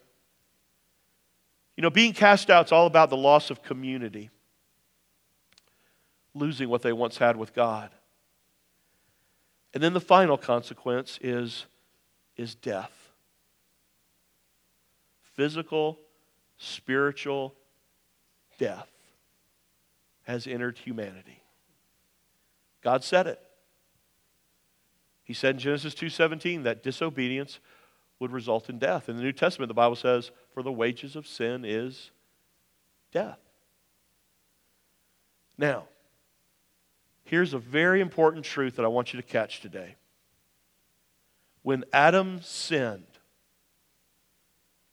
[1.77, 4.31] You know, being cast out is all about the loss of community,
[6.33, 7.91] losing what they once had with God.
[9.75, 11.67] And then the final consequence is,
[12.37, 12.93] is death
[15.37, 15.99] physical
[16.59, 17.55] spiritual
[18.59, 18.91] death
[20.23, 21.43] has entered humanity.
[22.83, 23.41] God said it.
[25.25, 27.59] He said in Genesis 2:17 that disobedience
[28.19, 29.09] would result in death.
[29.09, 32.11] In the New Testament the Bible says for the wages of sin is
[33.13, 33.41] death.
[35.59, 35.89] Now,
[37.25, 39.97] here's a very important truth that I want you to catch today.
[41.63, 43.19] When Adam sinned,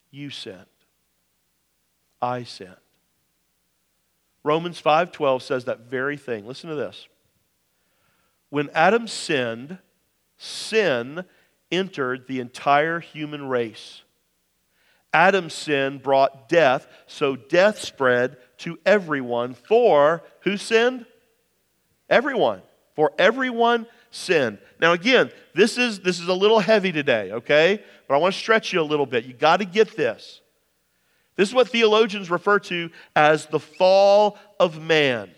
[0.09, 0.65] you sinned.
[2.23, 2.77] I sinned.
[4.45, 6.47] Romans 5:12 says that very thing.
[6.47, 7.09] Listen to this.
[8.49, 9.77] When Adam sinned,
[10.37, 11.25] sin
[11.69, 14.03] entered the entire human race.
[15.13, 19.53] Adam's sin brought death, so death spread to everyone.
[19.53, 21.05] For who sinned?
[22.09, 22.61] Everyone.
[22.95, 24.59] For everyone sinned.
[24.79, 27.83] Now again, this is this is a little heavy today, okay?
[28.07, 29.25] But I want to stretch you a little bit.
[29.25, 30.39] You got to get this.
[31.35, 35.31] This is what theologians refer to as the fall of man.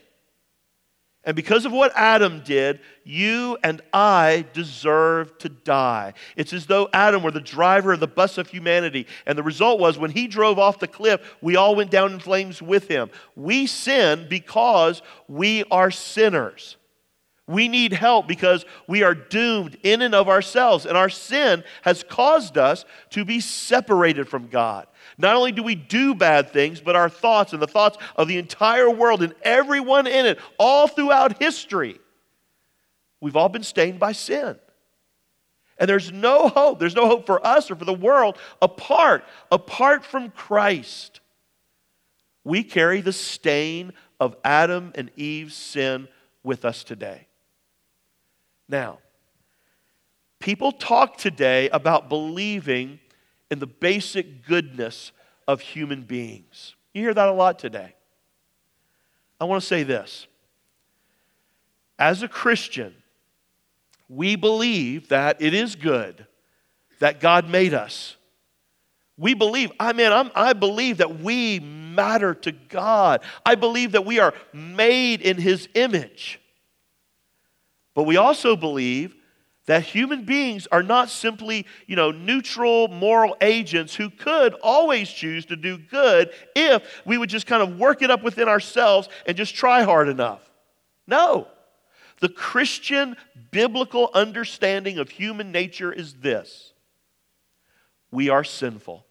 [1.25, 6.13] And because of what Adam did, you and I deserve to die.
[6.35, 9.07] It's as though Adam were the driver of the bus of humanity.
[9.25, 12.19] And the result was when he drove off the cliff, we all went down in
[12.19, 13.09] flames with him.
[13.35, 16.77] We sin because we are sinners.
[17.47, 20.85] We need help because we are doomed in and of ourselves.
[20.85, 24.87] And our sin has caused us to be separated from God.
[25.19, 28.39] Not only do we do bad things, but our thoughts and the thoughts of the
[28.39, 31.99] entire world and everyone in it, all throughout history,
[33.21, 34.57] we've all been stained by sin.
[35.77, 36.79] And there's no hope.
[36.79, 41.19] There's no hope for us or for the world apart, apart from Christ.
[42.43, 46.07] We carry the stain of Adam and Eve's sin
[46.43, 47.27] with us today.
[48.67, 48.99] Now,
[50.39, 52.99] people talk today about believing
[53.51, 55.11] in the basic goodness
[55.47, 56.75] of human beings.
[56.93, 57.93] You hear that a lot today.
[59.39, 60.27] I want to say this.
[61.99, 62.93] As a Christian,
[64.09, 66.25] we believe that it is good
[66.99, 68.15] that God made us.
[69.17, 73.21] We believe, I mean, I'm, I believe that we matter to God.
[73.45, 76.39] I believe that we are made in His image.
[77.95, 79.15] But we also believe
[79.65, 85.45] that human beings are not simply, you know, neutral moral agents who could always choose
[85.47, 89.35] to do good if we would just kind of work it up within ourselves and
[89.35, 90.41] just try hard enough.
[91.07, 91.47] No.
[92.19, 93.17] The Christian
[93.51, 96.73] biblical understanding of human nature is this
[98.11, 99.05] we are sinful.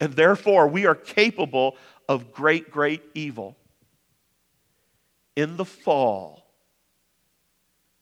[0.00, 1.76] And therefore, we are capable
[2.08, 3.56] of great, great evil.
[5.36, 6.41] In the fall,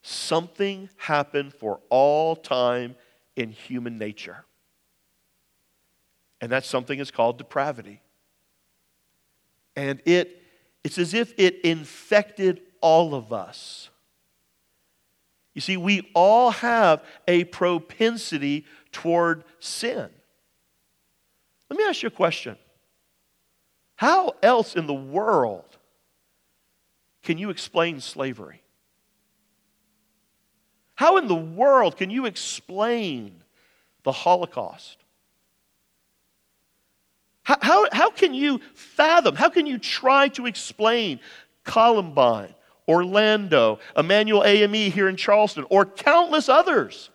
[0.03, 2.97] something happened for all time
[3.37, 4.45] in human nature.
[6.41, 8.01] And that something is called depravity.
[9.77, 10.43] And it,
[10.83, 13.91] it's as if it infected all of us.
[15.55, 20.09] You see, we all have a propensity toward sin.
[21.69, 22.57] Let me ask you a question.
[23.97, 25.77] How else in the world
[27.23, 28.60] can you explain slavery?
[31.01, 33.43] How in the world can you explain
[34.03, 34.99] the Holocaust?
[37.43, 41.19] How, how, how, can you fathom, how can you try to explain
[41.65, 42.55] Columbine
[42.87, 47.09] Orlando, Emanuel AME here in Charleston, or countless others.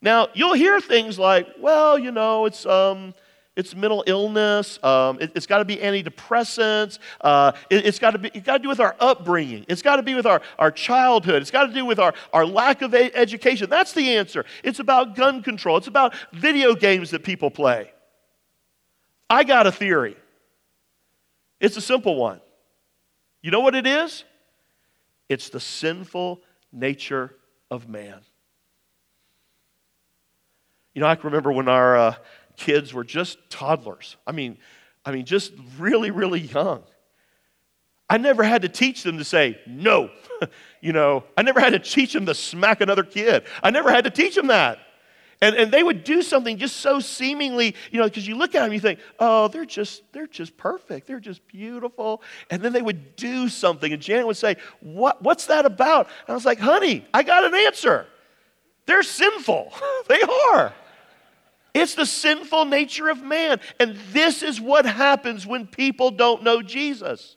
[0.00, 3.14] Now, you'll hear things like, well, you know, it's, um,
[3.58, 4.82] it's mental illness.
[4.84, 7.00] Um, it, has got to be antidepressants.
[7.20, 8.30] Uh, it, has got to be.
[8.32, 9.66] It's got to do with our upbringing.
[9.68, 11.42] It's got to be with our, our childhood.
[11.42, 13.68] It's got to do with our, our lack of a- education.
[13.68, 14.44] That's the answer.
[14.62, 15.76] It's about gun control.
[15.76, 17.90] It's about video games that people play.
[19.28, 20.16] I got a theory.
[21.58, 22.40] It's a simple one.
[23.42, 24.22] You know what it is?
[25.28, 26.42] It's the sinful
[26.72, 27.34] nature
[27.72, 28.20] of man.
[30.94, 32.14] You know, I can remember when our uh,
[32.58, 34.16] kids were just toddlers.
[34.26, 34.58] I mean,
[35.04, 36.82] I mean, just really, really young.
[38.10, 40.10] I never had to teach them to say no.
[40.80, 43.44] you know, I never had to teach them to smack another kid.
[43.62, 44.78] I never had to teach them that.
[45.40, 48.62] And, and they would do something just so seemingly, you know, because you look at
[48.62, 51.06] them, you think, oh, they're just, they're just perfect.
[51.06, 52.22] They're just beautiful.
[52.50, 56.06] And then they would do something, and Janet would say, what, what's that about?
[56.06, 58.06] And I was like, honey, I got an answer.
[58.86, 59.72] They're sinful.
[60.08, 60.72] they are.
[61.74, 63.60] It's the sinful nature of man.
[63.78, 67.36] And this is what happens when people don't know Jesus.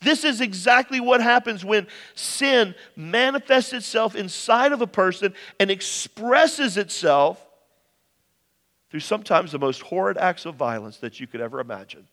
[0.00, 6.76] This is exactly what happens when sin manifests itself inside of a person and expresses
[6.78, 7.46] itself
[8.90, 12.08] through sometimes the most horrid acts of violence that you could ever imagine.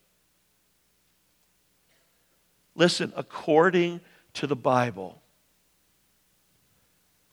[2.75, 4.01] Listen, according
[4.33, 5.21] to the Bible,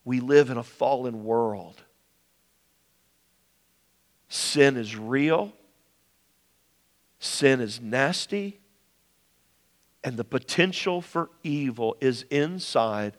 [0.03, 1.83] we live in a fallen world.
[4.35, 5.53] Sin is real,
[7.19, 8.59] sin is nasty,
[10.03, 13.15] and the potential for evil is inside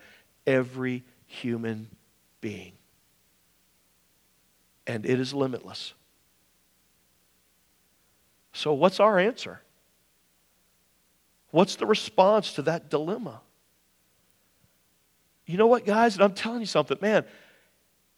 [0.46, 1.88] every human
[2.42, 2.72] being.
[4.86, 5.94] And it is limitless.
[8.52, 9.62] So, what's our answer?
[11.50, 13.40] What's the response to that dilemma?
[15.46, 16.16] You know what, guys?
[16.16, 17.24] And I'm telling you something, man.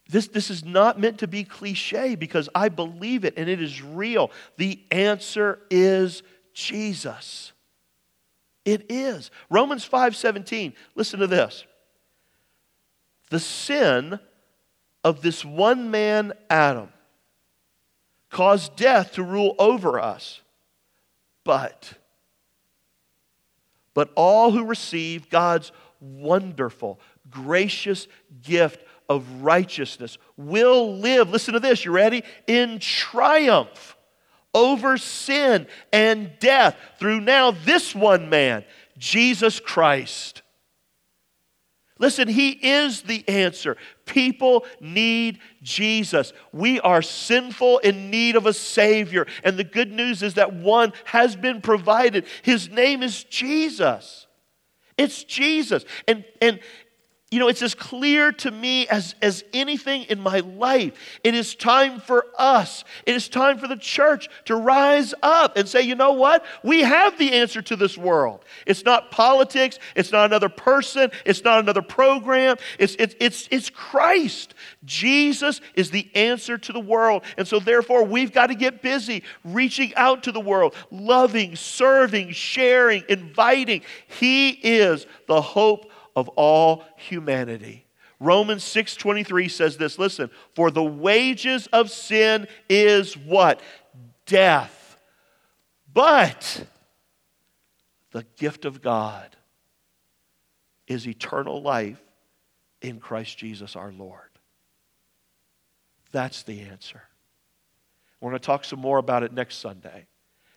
[0.09, 3.83] This, this is not meant to be cliche because I believe it and it is
[3.83, 4.31] real.
[4.57, 7.53] The answer is Jesus.
[8.65, 9.29] It is.
[9.51, 10.73] Romans 5:17.
[10.95, 11.63] Listen to this.
[13.29, 14.19] The sin
[15.03, 16.91] of this one man Adam
[18.31, 20.41] caused death to rule over us.
[21.43, 21.93] But
[23.93, 28.07] but all who receive God's wonderful, gracious
[28.41, 32.23] gift of righteousness will live, listen to this, you ready?
[32.47, 33.97] In triumph
[34.53, 38.63] over sin and death through now this one man,
[38.97, 40.41] Jesus Christ.
[41.99, 43.75] Listen, He is the answer.
[44.05, 46.31] People need Jesus.
[46.53, 49.27] We are sinful in need of a Savior.
[49.43, 52.25] And the good news is that one has been provided.
[52.41, 54.27] His name is Jesus.
[54.97, 55.83] It's Jesus.
[56.07, 56.61] And, and
[57.31, 60.93] you know, it's as clear to me as, as anything in my life.
[61.23, 65.67] It is time for us, it is time for the church to rise up and
[65.67, 66.43] say, you know what?
[66.63, 68.43] We have the answer to this world.
[68.65, 73.69] It's not politics, it's not another person, it's not another program, it's, it's, it's, it's
[73.69, 74.55] Christ.
[74.85, 77.23] Jesus is the answer to the world.
[77.37, 82.31] And so, therefore, we've got to get busy reaching out to the world, loving, serving,
[82.31, 83.83] sharing, inviting.
[84.07, 87.85] He is the hope of all humanity.
[88.19, 93.61] Romans 6:23 says this, listen, for the wages of sin is what?
[94.25, 94.97] Death.
[95.93, 96.65] But
[98.11, 99.35] the gift of God
[100.87, 102.01] is eternal life
[102.81, 104.29] in Christ Jesus our Lord.
[106.11, 107.03] That's the answer.
[108.19, 110.07] We're going to talk some more about it next Sunday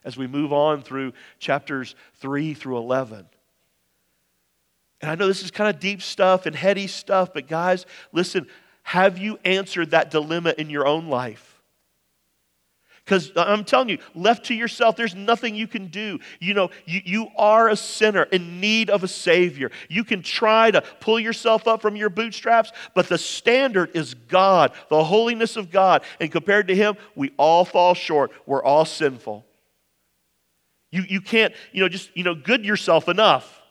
[0.05, 3.27] as we move on through chapters 3 through 11.
[5.03, 8.47] And I know this is kind of deep stuff and heady stuff, but guys, listen,
[8.85, 11.49] have you answered that dilemma in your own life?
[13.05, 16.21] Because I'm telling you, left to yourself, there's nothing you can do.
[16.39, 19.73] You know, you, you are a sinner in need of a Savior.
[19.89, 24.71] You can try to pull yourself up from your bootstraps, but the standard is God,
[24.89, 26.05] the holiness of God.
[26.21, 28.31] And compared to Him, we all fall short.
[28.47, 29.45] We're all sinful.
[30.93, 33.62] You, you can't, you know, just, you know, good yourself enough.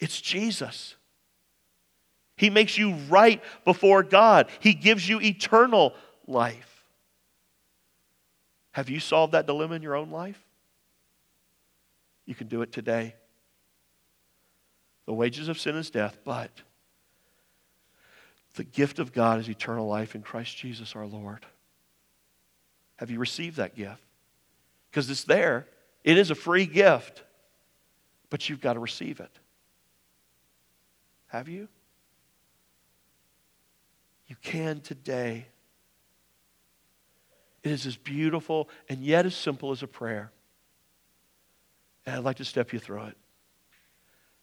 [0.00, 0.96] It's Jesus.
[2.36, 5.94] He makes you right before God, He gives you eternal
[6.26, 6.84] life.
[8.72, 10.40] Have you solved that dilemma in your own life?
[12.24, 13.14] You can do it today.
[15.06, 16.50] The wages of sin is death, but
[18.54, 21.44] the gift of God is eternal life in Christ Jesus our Lord.
[22.96, 24.02] Have you received that gift?
[24.90, 25.66] Because it's there.
[26.04, 27.22] It is a free gift,
[28.30, 29.30] but you've got to receive it.
[31.30, 31.68] Have you?
[34.26, 35.46] You can today.
[37.62, 40.32] It is as beautiful and yet as simple as a prayer.
[42.04, 43.16] And I'd like to step you through it.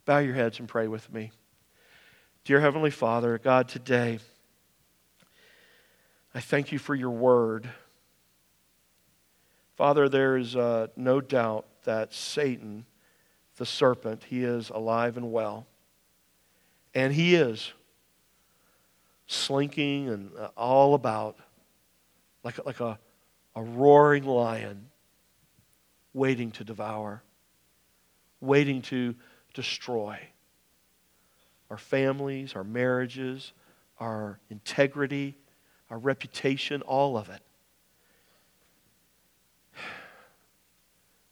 [0.06, 1.32] Bow your heads and pray with me.
[2.46, 4.20] Dear Heavenly Father, God, today,
[6.34, 7.70] I thank you for your word.
[9.76, 12.86] Father, there is uh, no doubt that Satan,
[13.58, 15.68] the serpent, he is alive and well.
[16.98, 17.74] And he is
[19.28, 21.38] slinking and uh, all about
[22.44, 22.98] like, like a,
[23.56, 24.88] a roaring lion
[26.16, 27.22] waiting to devour,
[28.42, 29.14] waiting to
[29.54, 30.18] destroy
[31.70, 33.54] our families, our marriages,
[34.00, 35.38] our integrity,
[35.92, 37.44] our reputation, all of it.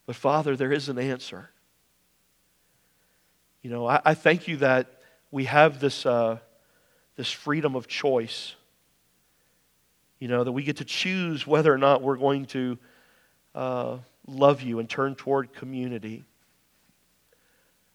[0.06, 1.50] But Father, there is an answer.
[3.64, 4.95] You know, I, I thank you that
[5.36, 6.38] we have this, uh,
[7.18, 8.56] this freedom of choice.
[10.18, 12.78] You know, that we get to choose whether or not we're going to
[13.54, 16.24] uh, love you and turn toward community.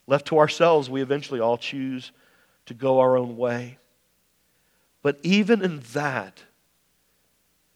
[0.06, 2.12] Left to ourselves, we eventually all choose
[2.66, 3.78] to go our own way.
[5.00, 6.42] But even in that,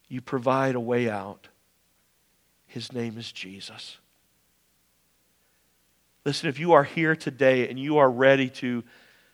[0.07, 1.47] you provide a way out.
[2.67, 3.97] His name is Jesus.
[6.23, 8.83] Listen, if you are here today and you are ready to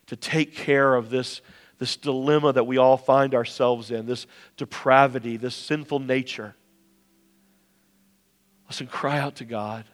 [0.08, 1.42] to take care of this,
[1.78, 4.28] this dilemma that we all find ourselves in, this
[4.58, 6.56] depravity, this sinful nature.
[8.68, 9.86] Listen, cry out to God.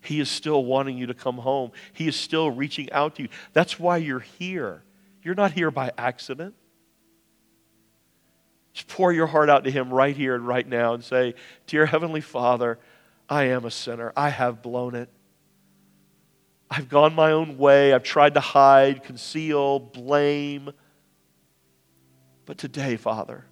[0.00, 1.72] He is still wanting you to come home.
[1.92, 3.28] He is still reaching out to you.
[3.52, 4.84] That's why you're here.
[5.22, 6.54] You're not here by accident.
[8.72, 11.34] Just pour your heart out to Him right here and right now and say,
[11.66, 12.78] Dear Heavenly Father,
[13.28, 14.12] I am a sinner.
[14.16, 15.08] I have blown it.
[16.70, 17.92] I've gone my own way.
[17.92, 20.70] I've tried to hide, conceal, blame.
[22.44, 23.44] But today, Father,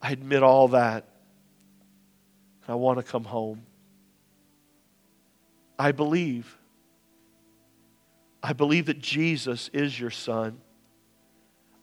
[0.00, 1.08] I admit all that.
[2.68, 3.62] I want to come home.
[5.78, 6.56] I believe.
[8.42, 10.60] I believe that Jesus is your Son.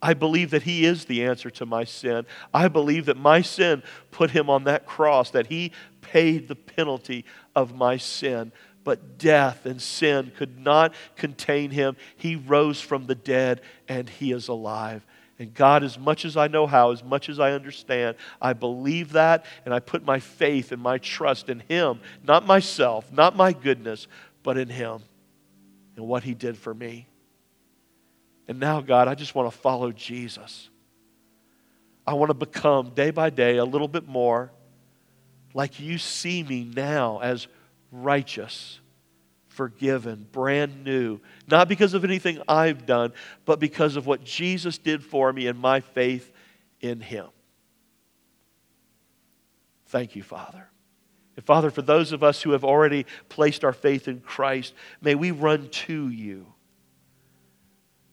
[0.02, 2.26] I believe that He is the answer to my sin.
[2.54, 5.72] I believe that my sin put Him on that cross, that He
[6.02, 7.26] paid the penalty
[7.56, 8.52] of my sin
[8.84, 11.96] but death and sin could not contain him.
[12.16, 15.06] He rose from the dead and he is alive.
[15.40, 19.14] And God, as much as I know how, as much as I understand, I believe
[19.14, 23.52] that and I put my faith and my trust in Him, not myself, not my
[23.52, 24.08] goodness,
[24.44, 25.02] but in Him
[25.96, 27.08] and what He did for me.
[28.48, 30.70] And now, God, I just want to follow Jesus.
[32.06, 34.52] I want to become day by day a little bit more
[35.54, 37.48] like you see me now as
[37.94, 38.80] righteous,
[39.48, 43.14] forgiven, brand new, not because of anything I've done,
[43.46, 46.32] but because of what Jesus did for me and my faith
[46.82, 47.28] in Him.
[49.88, 50.70] Thank you, Father.
[51.36, 55.16] And Father, for those of us who have already placed our faith in Christ, may
[55.16, 56.48] we run to you.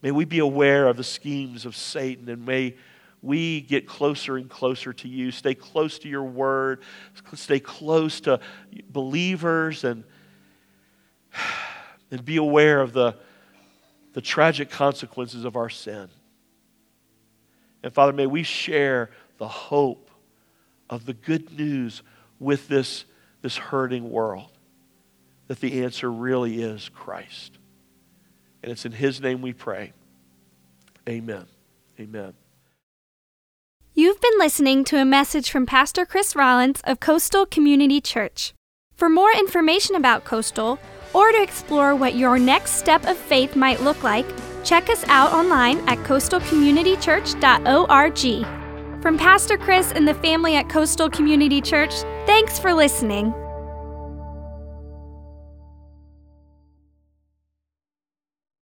[0.02, 2.76] May we be aware of the schemes of Satan and may
[3.22, 5.30] we get closer and closer to you.
[5.30, 6.80] Stay close to your word.
[7.34, 8.40] Stay close to
[8.88, 10.04] believers and,
[12.10, 13.16] and be aware of the,
[14.14, 16.08] the tragic consequences of our sin.
[17.82, 20.10] And Father, may we share the hope
[20.88, 22.02] of the good news
[22.38, 23.04] with this,
[23.42, 24.50] this hurting world
[25.48, 27.58] that the answer really is Christ.
[28.62, 29.92] And it's in His name we pray.
[31.08, 31.46] Amen.
[31.98, 32.34] Amen.
[33.92, 38.54] You've been listening to a message from Pastor Chris Rollins of Coastal Community Church.
[38.94, 40.78] For more information about Coastal,
[41.12, 44.26] or to explore what your next step of faith might look like,
[44.62, 49.02] check us out online at coastalcommunitychurch.org.
[49.02, 51.92] From Pastor Chris and the family at Coastal Community Church,
[52.26, 53.34] thanks for listening.